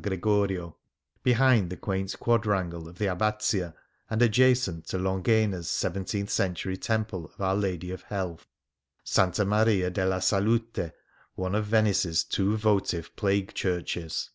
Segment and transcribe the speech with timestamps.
[0.00, 0.78] Gregorio,
[1.22, 3.74] behind the quaint quadrangle of the Abbazia,
[4.08, 8.46] and adjacent to Longhena^s seven teenth century temple of Our Lady of Health,
[9.04, 9.44] Sta.
[9.44, 10.90] Maria della Salute,
[11.34, 14.30] one of Venice's two votive Plague Churches.